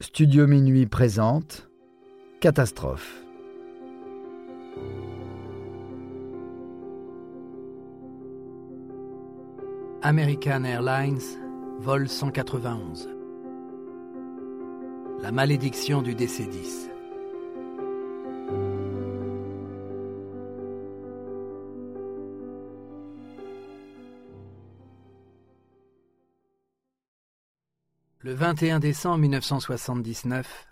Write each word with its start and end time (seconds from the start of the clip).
Studio 0.00 0.46
Minuit 0.46 0.86
présente 0.86 1.68
Catastrophe. 2.40 3.24
American 10.02 10.62
Airlines, 10.62 11.18
vol 11.80 12.08
191. 12.08 13.08
La 15.20 15.32
malédiction 15.32 16.00
du 16.00 16.14
DC-10. 16.14 16.97
Le 28.28 28.34
21 28.34 28.78
décembre 28.78 29.20
1979, 29.20 30.66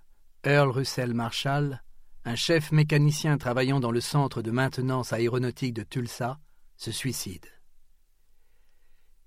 Earl 0.45 0.69
Russell 0.69 1.15
Marshall, 1.15 1.83
un 2.27 2.35
chef 2.35 2.71
mécanicien 2.71 3.39
travaillant 3.39 3.80
dans 3.80 3.93
le 3.93 4.03
centre 4.03 4.43
de 4.43 4.51
maintenance 4.51 5.15
aéronautique 5.15 5.73
de 5.73 5.83
Tulsa, 5.83 6.39
se 6.77 6.91
suicide. 6.91 7.47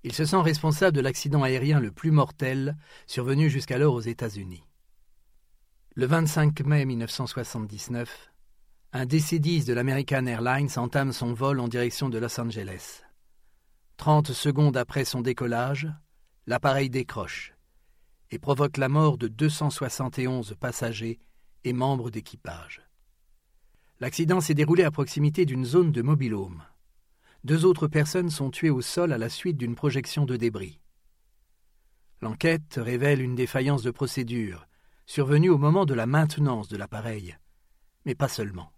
Il 0.04 0.12
se 0.12 0.24
sent 0.24 0.40
responsable 0.42 0.94
de 0.94 1.00
l'accident 1.00 1.42
aérien 1.42 1.80
le 1.80 1.90
plus 1.90 2.12
mortel 2.12 2.76
survenu 3.08 3.50
jusqu'alors 3.50 3.94
aux 3.94 4.00
États-Unis. 4.00 4.62
Le 5.96 6.06
25 6.06 6.60
mai 6.60 6.84
1979, 6.84 8.30
un 8.92 9.06
DC-10 9.06 9.66
de 9.66 9.72
l'American 9.72 10.26
Airlines 10.26 10.70
entame 10.76 11.12
son 11.12 11.32
vol 11.32 11.58
en 11.58 11.66
direction 11.66 12.08
de 12.08 12.18
Los 12.18 12.40
Angeles. 12.40 13.02
Trente 13.96 14.32
secondes 14.32 14.76
après 14.76 15.04
son 15.04 15.20
décollage, 15.20 15.88
l'appareil 16.46 16.90
décroche 16.90 17.54
et 18.30 18.38
provoque 18.38 18.76
la 18.76 18.88
mort 18.88 19.18
de 19.18 19.28
271 19.28 20.54
passagers 20.58 21.18
et 21.64 21.72
membres 21.72 22.10
d'équipage. 22.10 22.82
L'accident 24.00 24.40
s'est 24.40 24.54
déroulé 24.54 24.82
à 24.84 24.90
proximité 24.90 25.44
d'une 25.44 25.64
zone 25.64 25.92
de 25.92 26.02
mobilhome. 26.02 26.62
Deux 27.44 27.64
autres 27.64 27.86
personnes 27.86 28.30
sont 28.30 28.50
tuées 28.50 28.70
au 28.70 28.80
sol 28.80 29.12
à 29.12 29.18
la 29.18 29.28
suite 29.28 29.56
d'une 29.56 29.74
projection 29.74 30.24
de 30.24 30.36
débris. 30.36 30.80
L'enquête 32.22 32.78
révèle 32.78 33.20
une 33.20 33.34
défaillance 33.34 33.82
de 33.82 33.90
procédure, 33.90 34.66
survenue 35.06 35.50
au 35.50 35.58
moment 35.58 35.86
de 35.86 35.94
la 35.94 36.06
maintenance 36.06 36.68
de 36.68 36.76
l'appareil, 36.76 37.36
mais 38.04 38.14
pas 38.14 38.28
seulement. 38.28 38.72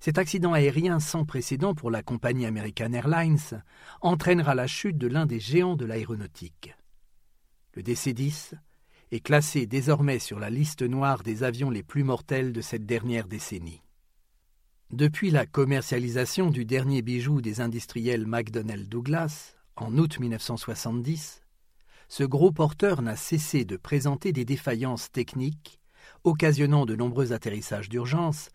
Cet 0.00 0.18
accident 0.18 0.52
aérien 0.52 1.00
sans 1.00 1.24
précédent 1.24 1.74
pour 1.74 1.90
la 1.90 2.02
compagnie 2.02 2.46
American 2.46 2.92
Airlines 2.92 3.62
entraînera 4.00 4.54
la 4.54 4.66
chute 4.66 4.98
de 4.98 5.06
l'un 5.06 5.24
des 5.24 5.40
géants 5.40 5.76
de 5.76 5.86
l'aéronautique. 5.86 6.74
Le 7.74 7.82
DC-10 7.82 8.52
est 9.10 9.20
classé 9.20 9.66
désormais 9.66 10.20
sur 10.20 10.38
la 10.38 10.48
liste 10.48 10.82
noire 10.82 11.22
des 11.22 11.42
avions 11.42 11.70
les 11.70 11.82
plus 11.82 12.04
mortels 12.04 12.52
de 12.52 12.60
cette 12.60 12.86
dernière 12.86 13.26
décennie. 13.26 13.82
Depuis 14.90 15.30
la 15.30 15.44
commercialisation 15.44 16.50
du 16.50 16.64
dernier 16.64 17.02
bijou 17.02 17.40
des 17.40 17.60
industriels 17.60 18.26
McDonnell 18.26 18.88
Douglas, 18.88 19.56
en 19.74 19.98
août 19.98 20.20
1970, 20.20 21.42
ce 22.08 22.22
gros 22.22 22.52
porteur 22.52 23.02
n'a 23.02 23.16
cessé 23.16 23.64
de 23.64 23.76
présenter 23.76 24.32
des 24.32 24.44
défaillances 24.44 25.10
techniques, 25.10 25.80
occasionnant 26.22 26.86
de 26.86 26.94
nombreux 26.94 27.32
atterrissages 27.32 27.88
d'urgence, 27.88 28.50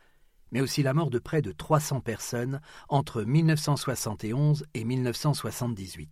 mais 0.52 0.62
aussi 0.62 0.82
la 0.82 0.94
mort 0.94 1.10
de 1.10 1.20
près 1.20 1.42
de 1.42 1.52
300 1.52 2.00
personnes 2.00 2.62
entre 2.88 3.24
1971 3.24 4.66
et 4.74 4.86
1978. 4.86 6.10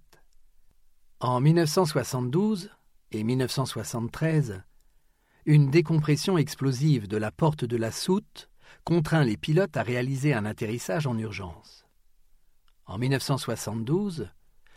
En 1.20 1.40
1972, 1.40 2.70
et 3.12 3.24
1973, 3.24 4.64
une 5.46 5.72
décompression 5.72 6.38
explosive 6.38 7.08
de 7.08 7.18
la 7.18 7.32
porte 7.32 7.64
de 7.64 7.78
la 7.78 7.92
soute 7.92 8.50
contraint 8.84 9.24
les 9.24 9.38
pilotes 9.38 9.78
à 9.78 9.84
réaliser 9.84 10.34
un 10.34 10.46
atterrissage 10.46 11.08
en 11.08 11.18
urgence. 11.18 11.86
En 12.86 12.98
1972, 12.98 14.30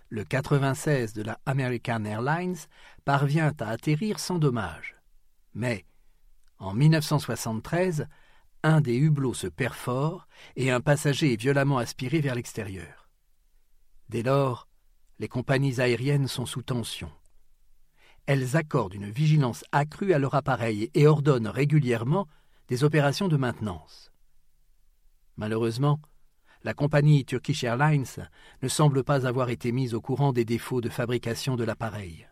le 0.09 0.25
96 0.25 1.13
de 1.13 1.23
la 1.23 1.39
American 1.47 2.05
Airlines 2.05 2.57
parvient 3.05 3.53
à 3.59 3.69
atterrir 3.69 4.19
sans 4.19 4.39
dommage. 4.39 4.97
Mais, 5.55 5.85
en 6.59 6.75
1973, 6.75 8.07
un 8.63 8.81
des 8.81 8.97
hublots 8.97 9.35
se 9.35 9.47
perfore 9.47 10.29
et 10.57 10.71
un 10.71 10.81
passager 10.81 11.33
est 11.33 11.41
violemment 11.41 11.79
aspiré 11.79 12.21
vers 12.21 12.35
l'extérieur. 12.35 13.09
Dès 14.09 14.23
lors, 14.23 14.69
les 15.19 15.29
compagnies 15.29 15.81
aériennes 15.81 16.29
sont 16.29 16.47
sous 16.47 16.63
tension 16.63 17.11
elles 18.31 18.57
accordent 18.57 18.95
une 18.95 19.11
vigilance 19.11 19.65
accrue 19.73 20.13
à 20.13 20.21
leur 20.21 20.37
appareil 20.37 20.89
et 20.95 21.09
ordonnent 21.09 21.49
régulièrement 21.49 22.29
des 22.69 22.85
opérations 22.85 23.27
de 23.27 23.37
maintenance. 23.37 24.13
Malheureusement, 25.37 26.01
la 26.63 26.73
compagnie 26.73 27.25
Turkish 27.25 27.65
Airlines 27.65 28.31
ne 28.63 28.69
semble 28.69 29.03
pas 29.03 29.27
avoir 29.27 29.51
été 29.51 29.73
mise 29.73 29.95
au 29.95 30.01
courant 30.01 30.33
des 30.33 30.45
défauts 30.45 30.81
de 30.81 30.89
fabrication 30.89 31.57
de 31.57 31.65
l'appareil. 31.65 32.29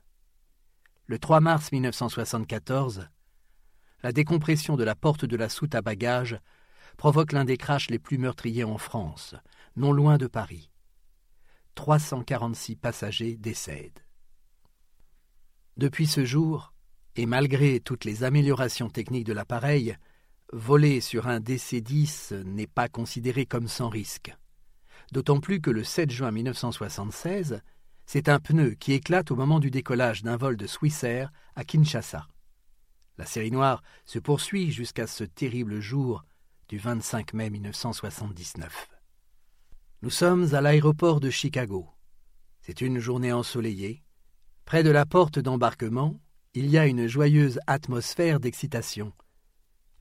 Le 1.07 1.19
3 1.19 1.41
mars 1.41 1.73
1974, 1.73 3.09
la 4.05 4.13
décompression 4.13 4.77
de 4.77 4.85
la 4.85 4.95
porte 4.95 5.25
de 5.25 5.37
la 5.37 5.49
soute 5.49 5.75
à 5.75 5.83
bagages 5.83 6.39
provoque 6.97 7.33
l'un 7.33 7.45
des 7.45 7.57
crashs 7.57 7.91
les 7.91 7.99
plus 7.99 8.19
meurtriers 8.19 8.63
en 8.63 8.79
France, 8.79 9.35
non 9.75 9.91
loin 9.91 10.17
de 10.17 10.29
Paris. 10.29 10.71
346 11.75 12.77
passagers 12.77 13.37
décèdent. 13.37 14.05
Depuis 15.79 16.09
ce 16.09 16.25
jour, 16.25 16.73
et 17.15 17.25
malgré 17.25 17.79
toutes 17.79 18.05
les 18.05 18.25
améliorations 18.25 18.91
techniques 18.91 19.27
de 19.27 19.33
l'appareil, 19.33 19.97
voler 20.53 21.01
sur 21.01 21.29
un 21.29 21.39
DC-10 21.39 22.43
n'est 22.43 22.67
pas 22.67 22.89
considéré 22.89 23.47
comme 23.47 23.69
sans 23.69 23.89
risque. 23.89 24.37
D'autant 25.13 25.39
plus 25.39 25.61
que 25.61 25.71
le 25.71 25.85
7 25.85 26.11
juin 26.11 26.33
1976, 26.33 27.63
c'est 28.07 28.29
un 28.29 28.41
pneu 28.41 28.71
qui 28.71 28.93
éclate 28.93 29.31
au 29.31 29.37
moment 29.37 29.61
du 29.61 29.71
décollage 29.71 30.25
d'un 30.25 30.37
vol 30.37 30.57
de 30.57 30.67
Swissair 30.67 31.31
à 31.55 31.63
Kinshasa. 31.63 32.27
La 33.17 33.25
série 33.25 33.53
noire 33.53 33.81
se 34.05 34.19
poursuit 34.19 34.73
jusqu'à 34.73 35.07
ce 35.07 35.23
terrible 35.23 35.79
jour 35.79 36.25
du 36.69 36.79
25 36.79 37.35
mai 37.35 37.51
1979. 37.51 38.89
Nous 40.03 40.11
sommes 40.11 40.55
à 40.55 40.61
l'aéroport 40.61 41.21
de 41.21 41.31
Chicago. 41.31 41.89
C'est 42.63 42.81
une 42.81 42.99
journée 42.99 43.33
ensoleillée, 43.33 44.03
Près 44.69 44.83
de 44.83 44.91
la 44.91 45.07
porte 45.07 45.39
d'embarquement, 45.39 46.21
il 46.53 46.67
y 46.67 46.77
a 46.77 46.87
une 46.87 47.07
joyeuse 47.07 47.59
atmosphère 47.67 48.39
d'excitation. 48.39 49.15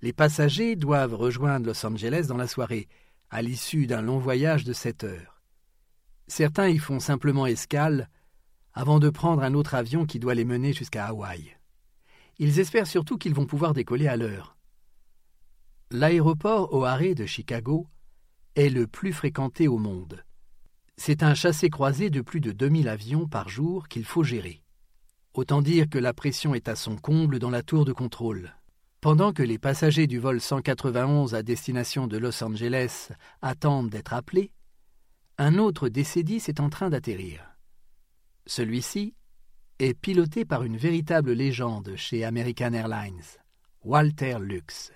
Les 0.02 0.12
passagers 0.12 0.76
doivent 0.76 1.14
rejoindre 1.14 1.68
Los 1.68 1.86
Angeles 1.86 2.26
dans 2.28 2.36
la 2.36 2.48
soirée, 2.48 2.90
à 3.30 3.42
l'issue 3.42 3.88
d'un 3.88 4.02
long 4.02 4.20
voyage 4.20 4.66
de 4.66 4.74
sept 4.74 5.06
heures. 5.06 5.42
Certains 6.28 6.68
y 6.68 6.80
font 6.80 7.00
simplement 7.00 7.48
escale 7.48 8.10
avant 8.74 9.00
de 9.00 9.10
prendre 9.10 9.42
un 9.42 9.54
autre 9.54 9.74
avion 9.74 10.06
qui 10.06 10.20
doit 10.20 10.36
les 10.36 10.44
mener 10.44 10.74
jusqu'à 10.74 11.06
Hawaï. 11.06 11.56
Ils 12.38 12.60
espèrent 12.60 12.88
surtout 12.88 13.18
qu'ils 13.18 13.36
vont 13.36 13.46
pouvoir 13.46 13.74
décoller 13.74 14.10
à 14.10 14.18
l'heure. 14.18 14.58
L'aéroport 15.92 16.74
O'Hare 16.74 17.16
de 17.16 17.26
Chicago 17.26 17.88
est 18.56 18.68
le 18.68 18.86
plus 18.86 19.14
fréquenté 19.14 19.70
au 19.70 19.78
monde. 19.78 20.26
C'est 20.98 21.24
un 21.24 21.36
chassé-croisé 21.36 22.10
de 22.10 22.22
plus 22.22 22.42
de 22.42 22.52
2000 22.52 22.90
avions 22.90 23.28
par 23.28 23.50
jour 23.50 23.88
qu'il 23.88 24.04
faut 24.04 24.24
gérer. 24.24 24.64
Autant 25.34 25.62
dire 25.62 25.88
que 25.90 26.00
la 26.00 26.14
pression 26.14 26.56
est 26.56 26.68
à 26.68 26.76
son 26.76 26.98
comble 26.98 27.38
dans 27.38 27.52
la 27.52 27.62
tour 27.62 27.86
de 27.86 27.94
contrôle. 27.94 28.54
Pendant 29.00 29.32
que 29.32 29.44
les 29.44 29.60
passagers 29.60 30.08
du 30.08 30.18
vol 30.18 30.42
191 30.42 31.36
à 31.36 31.44
destination 31.44 32.08
de 32.08 32.18
Los 32.18 32.44
Angeles 32.44 33.10
attendent 33.44 33.92
d'être 33.92 34.14
appelés, 34.14 34.52
un 35.38 35.60
autre 35.60 35.88
DC-10 35.88 36.50
est 36.50 36.60
en 36.60 36.70
train 36.70 36.90
d'atterrir. 36.90 37.42
Celui-ci 38.48 39.14
est 39.78 39.94
piloté 39.94 40.46
par 40.46 40.64
une 40.64 40.78
véritable 40.78 41.34
légende 41.34 41.94
chez 41.96 42.26
American 42.26 42.74
Airlines, 42.74 43.22
Walter 43.84 44.40
Lux. 44.42 44.92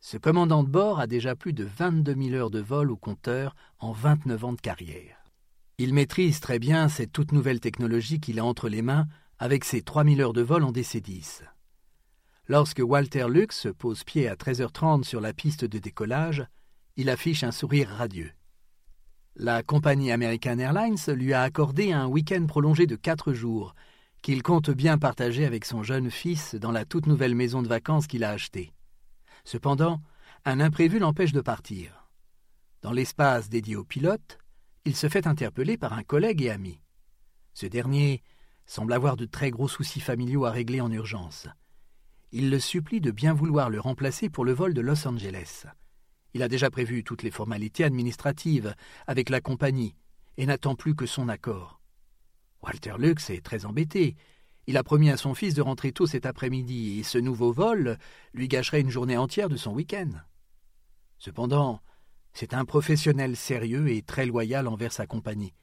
Ce 0.00 0.16
commandant 0.16 0.64
de 0.64 0.68
bord 0.68 0.98
a 0.98 1.06
déjà 1.06 1.36
plus 1.36 1.52
de 1.52 1.64
22 1.64 2.14
000 2.14 2.34
heures 2.34 2.50
de 2.50 2.60
vol 2.60 2.90
au 2.90 2.96
compteur 2.96 3.54
en 3.78 3.92
29 3.92 4.44
ans 4.44 4.52
de 4.54 4.60
carrière. 4.60 5.19
Il 5.82 5.94
maîtrise 5.94 6.40
très 6.40 6.58
bien 6.58 6.90
cette 6.90 7.10
toute 7.10 7.32
nouvelle 7.32 7.58
technologie 7.58 8.20
qu'il 8.20 8.38
a 8.38 8.44
entre 8.44 8.68
les 8.68 8.82
mains 8.82 9.06
avec 9.38 9.64
ses 9.64 9.80
3000 9.80 10.20
heures 10.20 10.34
de 10.34 10.42
vol 10.42 10.62
en 10.62 10.72
DC-10. 10.72 11.40
Lorsque 12.48 12.82
Walter 12.84 13.28
Lux 13.30 13.66
pose 13.78 14.04
pied 14.04 14.28
à 14.28 14.34
13h30 14.34 15.04
sur 15.04 15.22
la 15.22 15.32
piste 15.32 15.64
de 15.64 15.78
décollage, 15.78 16.44
il 16.96 17.08
affiche 17.08 17.44
un 17.44 17.50
sourire 17.50 17.88
radieux. 17.88 18.30
La 19.36 19.62
compagnie 19.62 20.12
American 20.12 20.58
Airlines 20.58 20.98
lui 21.14 21.32
a 21.32 21.40
accordé 21.40 21.92
un 21.92 22.08
week-end 22.08 22.44
prolongé 22.46 22.86
de 22.86 22.96
quatre 22.96 23.32
jours, 23.32 23.74
qu'il 24.20 24.42
compte 24.42 24.68
bien 24.68 24.98
partager 24.98 25.46
avec 25.46 25.64
son 25.64 25.82
jeune 25.82 26.10
fils 26.10 26.56
dans 26.56 26.72
la 26.72 26.84
toute 26.84 27.06
nouvelle 27.06 27.34
maison 27.34 27.62
de 27.62 27.68
vacances 27.68 28.06
qu'il 28.06 28.24
a 28.24 28.32
achetée. 28.32 28.74
Cependant, 29.44 30.02
un 30.44 30.60
imprévu 30.60 30.98
l'empêche 30.98 31.32
de 31.32 31.40
partir. 31.40 32.06
Dans 32.82 32.92
l'espace 32.92 33.48
dédié 33.48 33.76
aux 33.76 33.84
pilotes, 33.84 34.39
il 34.84 34.96
se 34.96 35.08
fait 35.08 35.26
interpeller 35.26 35.76
par 35.76 35.92
un 35.92 36.02
collègue 36.02 36.42
et 36.42 36.50
ami. 36.50 36.80
Ce 37.52 37.66
dernier 37.66 38.22
semble 38.66 38.92
avoir 38.92 39.16
de 39.16 39.26
très 39.26 39.50
gros 39.50 39.68
soucis 39.68 40.00
familiaux 40.00 40.44
à 40.44 40.50
régler 40.50 40.80
en 40.80 40.90
urgence. 40.90 41.48
Il 42.32 42.50
le 42.50 42.60
supplie 42.60 43.00
de 43.00 43.10
bien 43.10 43.34
vouloir 43.34 43.70
le 43.70 43.80
remplacer 43.80 44.30
pour 44.30 44.44
le 44.44 44.52
vol 44.52 44.72
de 44.72 44.80
Los 44.80 45.06
Angeles. 45.06 45.66
Il 46.32 46.42
a 46.42 46.48
déjà 46.48 46.70
prévu 46.70 47.02
toutes 47.02 47.24
les 47.24 47.32
formalités 47.32 47.84
administratives 47.84 48.74
avec 49.06 49.28
la 49.28 49.40
compagnie 49.40 49.96
et 50.36 50.46
n'attend 50.46 50.76
plus 50.76 50.94
que 50.94 51.06
son 51.06 51.28
accord. 51.28 51.80
Walter 52.62 52.94
Lux 52.98 53.30
est 53.30 53.44
très 53.44 53.66
embêté. 53.66 54.16
Il 54.66 54.76
a 54.76 54.84
promis 54.84 55.10
à 55.10 55.16
son 55.16 55.34
fils 55.34 55.54
de 55.54 55.62
rentrer 55.62 55.90
tôt 55.90 56.06
cet 56.06 56.24
après-midi 56.24 57.00
et 57.00 57.02
ce 57.02 57.18
nouveau 57.18 57.52
vol 57.52 57.98
lui 58.32 58.46
gâcherait 58.46 58.80
une 58.80 58.90
journée 58.90 59.16
entière 59.16 59.48
de 59.48 59.56
son 59.56 59.72
week-end. 59.72 60.10
Cependant, 61.18 61.80
c'est 62.32 62.54
un 62.54 62.64
professionnel 62.64 63.36
sérieux 63.36 63.88
et 63.88 64.02
très 64.02 64.26
loyal 64.26 64.68
envers 64.68 64.92
sa 64.92 65.06
compagnie. 65.06 65.54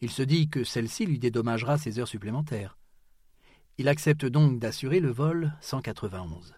Il 0.00 0.10
se 0.10 0.22
dit 0.22 0.48
que 0.48 0.64
celle-ci 0.64 1.06
lui 1.06 1.18
dédommagera 1.18 1.78
ses 1.78 1.98
heures 1.98 2.08
supplémentaires. 2.08 2.78
Il 3.78 3.88
accepte 3.88 4.24
donc 4.24 4.58
d'assurer 4.58 5.00
le 5.00 5.10
vol 5.10 5.52
191. 5.60 6.54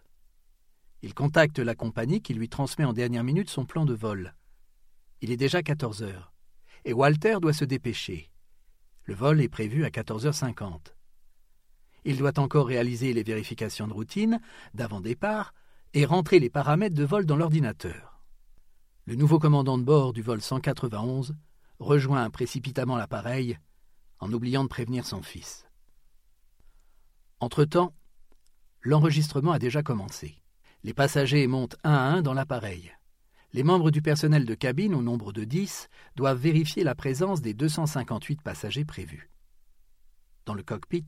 Il 1.02 1.14
contacte 1.14 1.58
la 1.58 1.74
compagnie 1.74 2.20
qui 2.20 2.34
lui 2.34 2.48
transmet 2.48 2.84
en 2.84 2.92
dernière 2.92 3.24
minute 3.24 3.50
son 3.50 3.64
plan 3.64 3.84
de 3.84 3.94
vol. 3.94 4.34
Il 5.20 5.30
est 5.30 5.36
déjà 5.36 5.62
14 5.62 6.02
heures, 6.02 6.32
et 6.84 6.92
Walter 6.92 7.38
doit 7.40 7.52
se 7.52 7.64
dépêcher. 7.64 8.30
Le 9.04 9.14
vol 9.14 9.40
est 9.40 9.48
prévu 9.48 9.84
à 9.84 9.88
14h50. 9.88 10.94
Il 12.04 12.18
doit 12.18 12.38
encore 12.38 12.66
réaliser 12.66 13.12
les 13.12 13.22
vérifications 13.22 13.88
de 13.88 13.92
routine 13.92 14.40
d'avant-départ 14.74 15.54
et 15.94 16.04
rentrer 16.04 16.38
les 16.38 16.50
paramètres 16.50 16.94
de 16.94 17.04
vol 17.04 17.24
dans 17.26 17.36
l'ordinateur. 17.36 18.05
Le 19.08 19.14
nouveau 19.14 19.38
commandant 19.38 19.78
de 19.78 19.84
bord 19.84 20.12
du 20.12 20.20
vol 20.20 20.40
191 20.40 21.36
rejoint 21.78 22.28
précipitamment 22.28 22.96
l'appareil 22.96 23.56
en 24.18 24.32
oubliant 24.32 24.64
de 24.64 24.68
prévenir 24.68 25.06
son 25.06 25.22
fils. 25.22 25.64
Entre-temps, 27.38 27.94
l'enregistrement 28.80 29.52
a 29.52 29.60
déjà 29.60 29.84
commencé. 29.84 30.42
Les 30.82 30.92
passagers 30.92 31.46
montent 31.46 31.76
un 31.84 31.92
à 31.92 32.00
un 32.00 32.22
dans 32.22 32.34
l'appareil. 32.34 32.90
Les 33.52 33.62
membres 33.62 33.92
du 33.92 34.02
personnel 34.02 34.44
de 34.44 34.54
cabine, 34.56 34.92
au 34.92 35.02
nombre 35.02 35.32
de 35.32 35.44
dix, 35.44 35.88
doivent 36.16 36.40
vérifier 36.40 36.82
la 36.82 36.96
présence 36.96 37.40
des 37.40 37.54
258 37.54 38.42
passagers 38.42 38.84
prévus. 38.84 39.30
Dans 40.46 40.54
le 40.54 40.64
cockpit, 40.64 41.06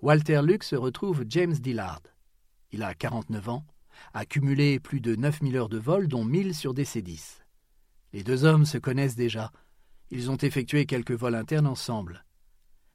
Walter 0.00 0.40
Lux 0.42 0.72
retrouve 0.72 1.24
James 1.28 1.52
Dillard. 1.52 2.00
Il 2.70 2.82
a 2.82 2.94
49 2.94 3.50
ans, 3.50 3.66
a 4.14 4.24
cumulé 4.24 4.80
plus 4.80 5.00
de 5.00 5.16
9000 5.16 5.56
heures 5.56 5.68
de 5.68 5.78
vol, 5.78 6.08
dont 6.08 6.24
1000 6.24 6.54
sur 6.54 6.74
DC-10. 6.74 7.40
Les 8.12 8.22
deux 8.22 8.44
hommes 8.44 8.66
se 8.66 8.78
connaissent 8.78 9.16
déjà. 9.16 9.52
Ils 10.10 10.30
ont 10.30 10.36
effectué 10.36 10.86
quelques 10.86 11.12
vols 11.12 11.34
internes 11.34 11.66
ensemble. 11.66 12.24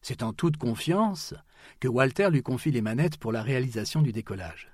C'est 0.01 0.23
en 0.23 0.33
toute 0.33 0.57
confiance 0.57 1.33
que 1.79 1.87
Walter 1.87 2.29
lui 2.31 2.43
confie 2.43 2.71
les 2.71 2.81
manettes 2.81 3.17
pour 3.17 3.31
la 3.31 3.41
réalisation 3.41 4.01
du 4.01 4.11
décollage. 4.11 4.71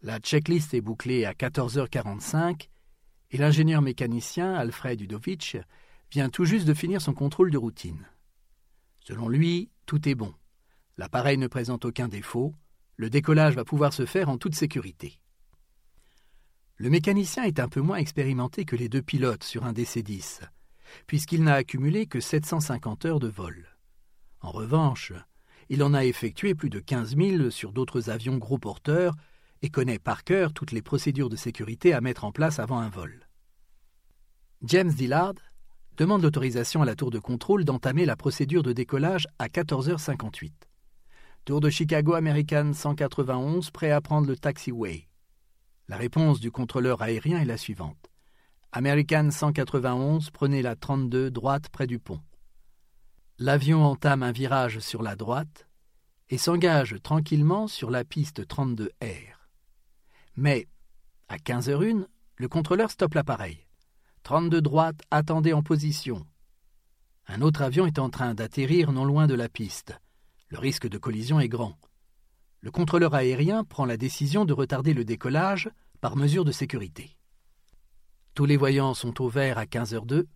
La 0.00 0.20
checklist 0.20 0.74
est 0.74 0.80
bouclée 0.80 1.24
à 1.24 1.32
14h45 1.32 2.68
et 3.32 3.36
l'ingénieur 3.36 3.82
mécanicien 3.82 4.54
Alfred 4.54 5.00
Udovich 5.00 5.56
vient 6.12 6.30
tout 6.30 6.44
juste 6.44 6.66
de 6.66 6.74
finir 6.74 7.00
son 7.00 7.12
contrôle 7.12 7.50
de 7.50 7.58
routine. 7.58 8.06
Selon 9.00 9.28
lui, 9.28 9.70
tout 9.86 10.08
est 10.08 10.14
bon. 10.14 10.32
L'appareil 10.96 11.36
ne 11.36 11.46
présente 11.46 11.84
aucun 11.84 12.08
défaut. 12.08 12.54
Le 12.96 13.10
décollage 13.10 13.54
va 13.54 13.64
pouvoir 13.64 13.92
se 13.92 14.06
faire 14.06 14.28
en 14.28 14.38
toute 14.38 14.54
sécurité. 14.54 15.20
Le 16.80 16.90
mécanicien 16.90 17.42
est 17.42 17.58
un 17.58 17.68
peu 17.68 17.80
moins 17.80 17.96
expérimenté 17.96 18.64
que 18.64 18.76
les 18.76 18.88
deux 18.88 19.02
pilotes 19.02 19.42
sur 19.42 19.64
un 19.64 19.72
DC-10, 19.72 20.42
puisqu'il 21.08 21.42
n'a 21.42 21.54
accumulé 21.54 22.06
que 22.06 22.20
750 22.20 23.04
heures 23.04 23.18
de 23.18 23.26
vol. 23.26 23.66
En 24.42 24.52
revanche, 24.52 25.12
il 25.70 25.82
en 25.82 25.92
a 25.92 26.04
effectué 26.04 26.54
plus 26.54 26.70
de 26.70 26.78
15 26.78 27.16
000 27.16 27.50
sur 27.50 27.72
d'autres 27.72 28.10
avions 28.10 28.38
gros 28.38 28.58
porteurs 28.58 29.16
et 29.60 29.70
connaît 29.70 29.98
par 29.98 30.22
cœur 30.22 30.52
toutes 30.52 30.70
les 30.70 30.80
procédures 30.80 31.28
de 31.28 31.34
sécurité 31.34 31.94
à 31.94 32.00
mettre 32.00 32.24
en 32.24 32.30
place 32.30 32.60
avant 32.60 32.78
un 32.78 32.88
vol. 32.88 33.26
James 34.62 34.92
Dillard 34.92 35.34
demande 35.96 36.22
l'autorisation 36.22 36.80
à 36.80 36.84
la 36.84 36.94
tour 36.94 37.10
de 37.10 37.18
contrôle 37.18 37.64
d'entamer 37.64 38.04
la 38.04 38.14
procédure 38.14 38.62
de 38.62 38.72
décollage 38.72 39.26
à 39.40 39.48
14h58. 39.48 40.52
Tour 41.44 41.60
de 41.60 41.70
Chicago 41.70 42.14
American 42.14 42.72
191 42.72 43.72
prêt 43.72 43.90
à 43.90 44.00
prendre 44.00 44.28
le 44.28 44.36
taxiway. 44.36 45.07
La 45.88 45.96
réponse 45.96 46.38
du 46.38 46.50
contrôleur 46.50 47.00
aérien 47.00 47.40
est 47.40 47.46
la 47.46 47.56
suivante. 47.56 48.10
American 48.72 49.30
191, 49.30 50.30
prenez 50.30 50.60
la 50.60 50.76
32 50.76 51.30
droite 51.30 51.70
près 51.70 51.86
du 51.86 51.98
pont. 51.98 52.20
L'avion 53.38 53.82
entame 53.82 54.22
un 54.22 54.32
virage 54.32 54.80
sur 54.80 55.02
la 55.02 55.16
droite 55.16 55.66
et 56.28 56.36
s'engage 56.36 56.96
tranquillement 57.02 57.68
sur 57.68 57.90
la 57.90 58.04
piste 58.04 58.46
32R. 58.46 59.32
Mais, 60.36 60.68
à 61.28 61.38
15h01, 61.38 62.04
le 62.36 62.48
contrôleur 62.48 62.90
stoppe 62.90 63.14
l'appareil. 63.14 63.66
32 64.24 64.60
droite, 64.60 65.00
attendez 65.10 65.54
en 65.54 65.62
position. 65.62 66.26
Un 67.28 67.40
autre 67.40 67.62
avion 67.62 67.86
est 67.86 67.98
en 67.98 68.10
train 68.10 68.34
d'atterrir 68.34 68.92
non 68.92 69.06
loin 69.06 69.26
de 69.26 69.34
la 69.34 69.48
piste. 69.48 69.98
Le 70.48 70.58
risque 70.58 70.86
de 70.86 70.98
collision 70.98 71.40
est 71.40 71.48
grand. 71.48 71.78
Le 72.60 72.70
contrôleur 72.70 73.14
aérien 73.14 73.64
prend 73.64 73.86
la 73.86 73.96
décision 73.96 74.44
de 74.44 74.52
retarder 74.52 74.94
le 74.94 75.04
décollage 75.04 75.70
par 76.00 76.16
mesure 76.16 76.44
de 76.44 76.52
sécurité. 76.52 77.16
Tous 78.34 78.46
les 78.46 78.56
voyants 78.56 78.94
sont 78.94 79.22
au 79.22 79.28
vert 79.28 79.58
à 79.58 79.64
15h02. 79.64 80.26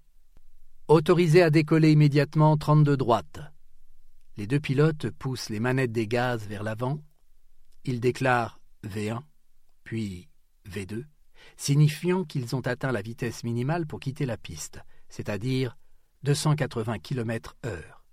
Autorisé 0.88 1.42
à 1.42 1.50
décoller 1.50 1.92
immédiatement 1.92 2.56
32 2.56 2.96
droite. 2.96 3.40
Les 4.36 4.46
deux 4.46 4.60
pilotes 4.60 5.10
poussent 5.10 5.50
les 5.50 5.60
manettes 5.60 5.92
des 5.92 6.06
gaz 6.06 6.46
vers 6.46 6.62
l'avant. 6.62 6.98
Ils 7.84 8.00
déclarent 8.00 8.60
V1 8.84 9.20
puis 9.84 10.28
V2, 10.68 11.04
signifiant 11.56 12.24
qu'ils 12.24 12.54
ont 12.56 12.60
atteint 12.60 12.92
la 12.92 13.02
vitesse 13.02 13.44
minimale 13.44 13.86
pour 13.86 14.00
quitter 14.00 14.26
la 14.26 14.36
piste, 14.36 14.80
c'est-à-dire 15.08 15.76
280 16.22 16.98
km 16.98 17.56
heure. 17.66 18.04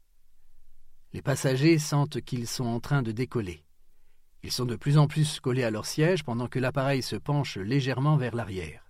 Les 1.14 1.22
passagers 1.22 1.80
sentent 1.80 2.22
qu'ils 2.22 2.48
sont 2.48 2.66
en 2.66 2.80
train 2.80 3.02
de 3.02 3.12
décoller. 3.12 3.64
Ils 4.44 4.51
sont 4.51 4.65
de 4.65 4.75
plus 4.75 4.97
en 4.97 5.07
plus 5.07 5.39
collés 5.39 5.63
à 5.63 5.71
leur 5.71 5.86
siège 5.86 6.24
pendant 6.24 6.47
que 6.47 6.59
l'appareil 6.59 7.01
se 7.01 7.15
penche 7.15 7.57
légèrement 7.57 8.18
vers 8.18 8.36
l'arrière. 8.36 8.89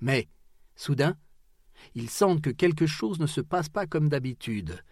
Mais, 0.00 0.28
soudain, 0.74 1.16
ils 1.94 2.10
sentent 2.10 2.42
que 2.42 2.50
quelque 2.50 2.86
chose 2.86 3.20
ne 3.20 3.26
se 3.26 3.40
passe 3.40 3.68
pas 3.68 3.86
comme 3.86 4.08
d'habitude. 4.08 4.82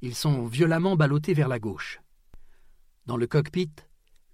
Ils 0.00 0.14
sont 0.14 0.46
violemment 0.46 0.96
ballottés 0.96 1.34
vers 1.34 1.48
la 1.48 1.58
gauche. 1.58 2.00
Dans 3.06 3.16
le 3.16 3.26
cockpit, 3.26 3.70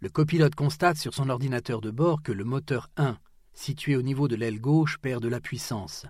le 0.01 0.09
copilote 0.09 0.55
constate 0.55 0.97
sur 0.97 1.15
son 1.15 1.29
ordinateur 1.29 1.81
de 1.81 1.91
bord 1.91 2.23
que 2.23 2.33
le 2.33 2.45
moteur 2.45 2.89
1, 2.97 3.19
situé 3.53 3.97
au 3.97 4.03
niveau 4.03 4.29
de 4.29 4.37
l'aile 4.37 4.61
gauche, 4.61 4.99
perd 4.99 5.23
de 5.23 5.29
la 5.29 5.41
puissance. 5.41 6.07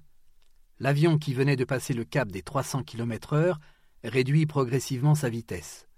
L'avion 0.78 1.18
qui 1.18 1.32
venait 1.32 1.56
de 1.56 1.64
passer 1.64 1.94
le 1.94 2.04
cap 2.04 2.30
des 2.30 2.42
300 2.42 2.82
km/h 2.82 3.56
réduit 4.04 4.46
progressivement 4.46 5.14
sa 5.14 5.28
vitesse. 5.28 5.88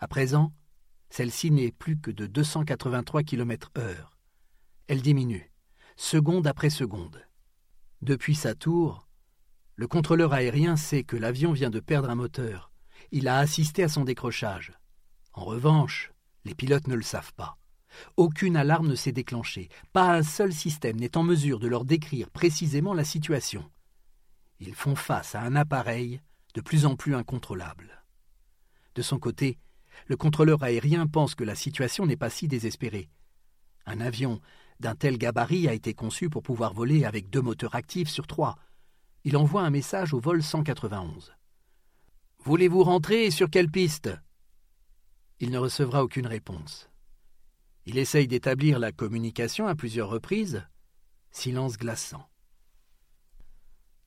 À 0.00 0.08
présent, 0.08 0.52
celle-ci 1.10 1.50
n'est 1.50 1.72
plus 1.72 1.98
que 1.98 2.10
de 2.10 2.26
283 2.26 3.22
km/h. 3.22 3.96
Elle 4.86 5.02
diminue, 5.02 5.50
seconde 5.96 6.46
après 6.46 6.70
seconde. 6.70 7.24
Depuis 8.02 8.34
sa 8.34 8.54
tour, 8.54 9.08
le 9.76 9.86
contrôleur 9.86 10.32
aérien 10.32 10.76
sait 10.76 11.04
que 11.04 11.16
l'avion 11.16 11.52
vient 11.52 11.70
de 11.70 11.80
perdre 11.80 12.10
un 12.10 12.14
moteur. 12.14 12.72
Il 13.10 13.28
a 13.28 13.38
assisté 13.38 13.82
à 13.82 13.88
son 13.88 14.04
décrochage. 14.04 14.72
En 15.32 15.44
revanche, 15.44 16.12
les 16.44 16.54
pilotes 16.54 16.88
ne 16.88 16.94
le 16.94 17.02
savent 17.02 17.32
pas. 17.34 17.58
Aucune 18.16 18.56
alarme 18.56 18.88
ne 18.88 18.94
s'est 18.94 19.12
déclenchée. 19.12 19.68
Pas 19.92 20.14
un 20.14 20.22
seul 20.22 20.52
système 20.52 20.96
n'est 20.96 21.16
en 21.16 21.22
mesure 21.22 21.58
de 21.58 21.68
leur 21.68 21.84
décrire 21.84 22.30
précisément 22.30 22.94
la 22.94 23.04
situation. 23.04 23.70
Ils 24.60 24.74
font 24.74 24.94
face 24.94 25.34
à 25.34 25.42
un 25.42 25.54
appareil 25.54 26.20
de 26.54 26.60
plus 26.60 26.86
en 26.86 26.96
plus 26.96 27.14
incontrôlable. 27.14 28.04
De 28.94 29.02
son 29.02 29.18
côté, 29.18 29.58
le 30.06 30.16
contrôleur 30.16 30.62
aérien 30.62 31.06
pense 31.06 31.34
que 31.34 31.44
la 31.44 31.54
situation 31.54 32.06
n'est 32.06 32.16
pas 32.16 32.30
si 32.30 32.48
désespérée. 32.48 33.08
Un 33.86 34.00
avion 34.00 34.40
d'un 34.80 34.94
tel 34.94 35.18
gabarit 35.18 35.68
a 35.68 35.74
été 35.74 35.94
conçu 35.94 36.30
pour 36.30 36.42
pouvoir 36.42 36.72
voler 36.72 37.04
avec 37.04 37.30
deux 37.30 37.42
moteurs 37.42 37.74
actifs 37.74 38.08
sur 38.08 38.26
trois. 38.26 38.56
Il 39.24 39.36
envoie 39.36 39.62
un 39.62 39.70
message 39.70 40.14
au 40.14 40.20
vol 40.20 40.42
191. 40.42 41.34
Voulez-vous 42.44 42.84
rentrer 42.84 43.30
sur 43.30 43.50
quelle 43.50 43.70
piste? 43.70 44.10
Il 45.40 45.50
ne 45.50 45.58
recevra 45.58 46.04
aucune 46.04 46.26
réponse. 46.26 46.88
Il 47.86 47.98
essaye 47.98 48.28
d'établir 48.28 48.78
la 48.78 48.92
communication 48.92 49.66
à 49.66 49.74
plusieurs 49.74 50.08
reprises. 50.08 50.64
Silence 51.30 51.76
glaçant. 51.76 52.28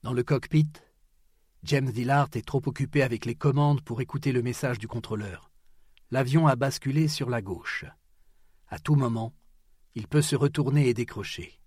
Dans 0.02 0.12
le 0.12 0.22
cockpit, 0.22 0.68
James 1.64 1.90
Dillard 1.90 2.28
est 2.34 2.46
trop 2.46 2.62
occupé 2.66 3.02
avec 3.02 3.24
les 3.24 3.36
commandes 3.36 3.82
pour 3.82 4.00
écouter 4.00 4.32
le 4.32 4.42
message 4.42 4.78
du 4.78 4.88
contrôleur. 4.88 5.51
L'avion 6.12 6.46
a 6.46 6.56
basculé 6.56 7.08
sur 7.08 7.30
la 7.30 7.40
gauche. 7.40 7.86
À 8.68 8.78
tout 8.78 8.96
moment, 8.96 9.32
il 9.94 10.06
peut 10.06 10.20
se 10.20 10.36
retourner 10.36 10.86
et 10.90 10.92
décrocher. 10.92 11.58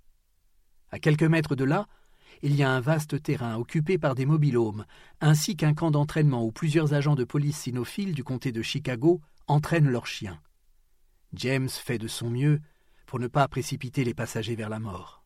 À 0.92 1.00
quelques 1.00 1.24
mètres 1.24 1.56
de 1.56 1.64
là, 1.64 1.88
il 2.44 2.56
y 2.56 2.62
a 2.62 2.70
un 2.70 2.80
vaste 2.80 3.24
terrain 3.24 3.56
occupé 3.56 3.98
par 3.98 4.14
des 4.14 4.28
mobilhomes, 4.28 4.86
ainsi 5.20 5.56
qu'un 5.56 5.74
camp 5.74 5.90
d'entraînement 5.90 6.46
où 6.46 6.52
plusieurs 6.52 6.94
agents 6.94 7.16
de 7.16 7.24
police 7.24 7.58
cynophiles 7.58 8.14
du 8.14 8.24
comté 8.24 8.52
de 8.52 8.62
Chicago 8.62 9.20
entraînent 9.48 9.90
leurs 9.90 10.06
chiens. 10.06 10.40
James 11.34 11.68
fait 11.68 11.98
de 11.98 12.08
son 12.08 12.30
mieux 12.30 12.62
pour 13.08 13.18
ne 13.18 13.28
pas 13.28 13.48
précipiter 13.48 14.04
les 14.04 14.14
passagers 14.14 14.56
vers 14.56 14.70
la 14.70 14.80
mort. 14.80 15.24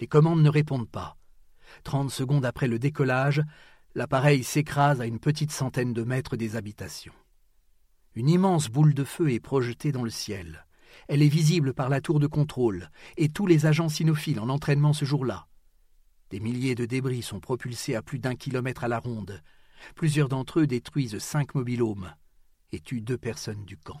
Les 0.00 0.08
commandes 0.08 0.42
ne 0.42 0.50
répondent 0.50 0.90
pas. 0.90 1.16
Trente 1.84 2.10
secondes 2.10 2.44
après 2.44 2.66
le 2.66 2.80
décollage, 2.80 3.40
l'appareil 3.94 4.42
s'écrase 4.42 5.00
à 5.00 5.06
une 5.06 5.20
petite 5.20 5.52
centaine 5.52 5.92
de 5.92 6.02
mètres 6.02 6.36
des 6.36 6.56
habitations. 6.56 7.14
Une 8.14 8.28
immense 8.28 8.68
boule 8.68 8.92
de 8.92 9.04
feu 9.04 9.32
est 9.32 9.40
projetée 9.40 9.92
dans 9.92 10.04
le 10.04 10.10
ciel. 10.10 10.66
Elle 11.08 11.22
est 11.22 11.28
visible 11.28 11.72
par 11.72 11.88
la 11.88 12.00
tour 12.00 12.20
de 12.20 12.26
contrôle 12.26 12.90
et 13.16 13.30
tous 13.30 13.46
les 13.46 13.64
agents 13.64 13.88
cynophiles 13.88 14.40
en 14.40 14.50
entraînement 14.50 14.92
ce 14.92 15.04
jour-là. 15.04 15.48
Des 16.30 16.40
milliers 16.40 16.74
de 16.74 16.84
débris 16.84 17.22
sont 17.22 17.40
propulsés 17.40 17.94
à 17.94 18.02
plus 18.02 18.18
d'un 18.18 18.34
kilomètre 18.34 18.84
à 18.84 18.88
la 18.88 18.98
ronde. 18.98 19.42
Plusieurs 19.94 20.28
d'entre 20.28 20.60
eux 20.60 20.66
détruisent 20.66 21.18
cinq 21.18 21.54
mobilhomes 21.54 22.14
et 22.72 22.80
tuent 22.80 23.00
deux 23.00 23.18
personnes 23.18 23.64
du 23.64 23.76
camp. 23.76 24.00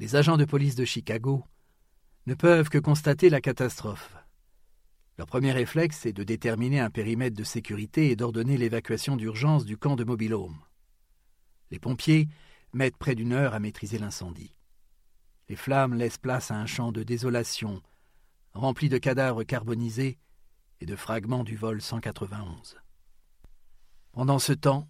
Les 0.00 0.16
agents 0.16 0.36
de 0.36 0.44
police 0.44 0.76
de 0.76 0.84
Chicago 0.84 1.44
ne 2.26 2.34
peuvent 2.34 2.68
que 2.68 2.78
constater 2.78 3.30
la 3.30 3.40
catastrophe. 3.40 4.14
Leur 5.16 5.26
premier 5.26 5.50
réflexe 5.50 6.06
est 6.06 6.12
de 6.12 6.22
déterminer 6.22 6.78
un 6.78 6.90
périmètre 6.90 7.36
de 7.36 7.42
sécurité 7.42 8.10
et 8.10 8.16
d'ordonner 8.16 8.56
l'évacuation 8.56 9.16
d'urgence 9.16 9.64
du 9.64 9.76
camp 9.76 9.96
de 9.96 10.04
mobilhome. 10.04 10.56
Les 11.70 11.78
pompiers 11.78 12.28
mettent 12.72 12.96
près 12.96 13.14
d'une 13.14 13.32
heure 13.32 13.54
à 13.54 13.60
maîtriser 13.60 13.98
l'incendie. 13.98 14.54
Les 15.48 15.56
flammes 15.56 15.94
laissent 15.94 16.18
place 16.18 16.50
à 16.50 16.56
un 16.56 16.66
champ 16.66 16.92
de 16.92 17.02
désolation, 17.02 17.82
rempli 18.52 18.88
de 18.88 18.98
cadavres 18.98 19.44
carbonisés 19.44 20.18
et 20.80 20.86
de 20.86 20.96
fragments 20.96 21.44
du 21.44 21.56
vol 21.56 21.80
191. 21.80 22.76
Pendant 24.12 24.38
ce 24.38 24.52
temps, 24.52 24.88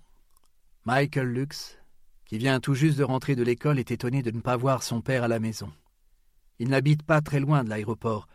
Michael 0.85 1.29
Lux, 1.29 1.79
qui 2.25 2.39
vient 2.39 2.61
tout 2.61 2.75
juste 2.75 2.99
de 2.99 3.05
rentrer 3.05 3.37
de 3.37 3.43
l'école, 3.43 3.79
est 3.79 3.91
étonné 3.91 4.23
de 4.23 4.31
ne 4.31 4.41
pas 4.41 4.57
voir 4.57 4.83
son 4.83 5.01
père 5.01 5.25
à 5.25 5.29
la 5.29 5.39
maison. 5.39 5.73
Il 6.59 6.69
n'habite 6.69 7.03
pas 7.03 7.21
très 7.21 7.41
loin 7.41 7.63
de 7.63 7.69
l'aéroport. 7.69 8.27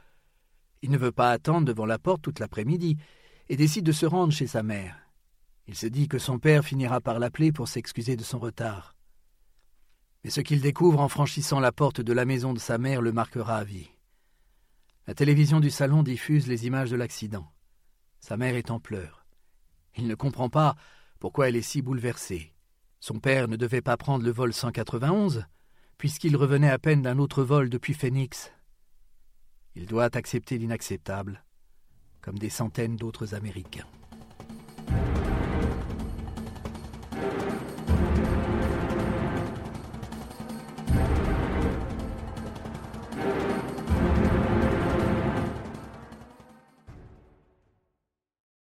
Il 0.82 0.92
ne 0.92 0.98
veut 0.98 1.12
pas 1.12 1.32
attendre 1.32 1.68
devant 1.68 1.86
la 1.86 2.00
porte 2.00 2.22
toute 2.22 2.40
l'après-midi 2.40 2.98
et 3.50 3.58
décide 3.58 3.86
de 3.86 3.92
se 3.92 4.06
rendre 4.06 4.34
chez 4.34 4.48
sa 4.48 4.64
mère. 4.64 5.03
Il 5.68 5.76
se 5.76 5.88
dit 5.88 6.08
que 6.08 6.20
son 6.20 6.40
père 6.40 6.66
finira 6.66 7.00
par 7.00 7.20
l'appeler 7.20 7.52
pour 7.52 7.68
s'excuser 7.68 8.16
de 8.16 8.24
son 8.24 8.40
retard. 8.40 8.96
Mais 10.24 10.30
ce 10.30 10.42
qu'il 10.42 10.62
découvre 10.62 11.00
en 11.00 11.08
franchissant 11.08 11.60
la 11.60 11.72
porte 11.72 12.02
de 12.02 12.14
la 12.14 12.26
maison 12.26 12.54
de 12.54 12.60
sa 12.60 12.78
mère 12.78 13.02
le 13.02 13.12
marquera 13.12 13.58
à 13.58 13.64
vie. 13.64 13.90
La 15.08 15.14
télévision 15.14 15.60
du 15.60 15.70
salon 15.70 16.04
diffuse 16.04 16.48
les 16.48 16.66
images 16.66 16.92
de 16.92 16.96
l'accident. 16.96 17.52
Sa 18.20 18.38
mère 18.38 18.56
est 18.56 18.72
en 18.72 18.80
pleurs. 18.80 19.26
Il 19.96 20.08
ne 20.08 20.16
comprend 20.16 20.50
pas 20.50 20.76
pourquoi 21.20 21.50
elle 21.50 21.56
est 21.56 21.62
si 21.62 21.82
bouleversée. 21.82 22.54
Son 23.00 23.20
père 23.20 23.48
ne 23.48 23.58
devait 23.58 23.82
pas 23.82 23.98
prendre 23.98 24.24
le 24.24 24.32
vol 24.32 24.54
191, 24.54 25.46
puisqu'il 25.98 26.38
revenait 26.38 26.70
à 26.70 26.80
peine 26.80 27.02
d'un 27.02 27.20
autre 27.20 27.44
vol 27.44 27.70
depuis 27.70 27.94
Phoenix. 27.94 28.52
Il 29.76 29.86
doit 29.86 30.16
accepter 30.16 30.58
l'inacceptable, 30.58 31.44
comme 32.22 32.40
des 32.40 32.50
centaines 32.50 32.96
d'autres 32.96 33.36
Américains. 33.36 33.88